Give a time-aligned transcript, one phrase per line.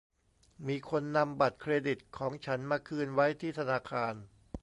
[0.67, 4.13] มีคนนำบัตรเครดิตของฉันมาคืนไว้ที่ธนาคาร